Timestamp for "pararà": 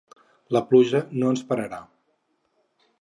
1.53-1.81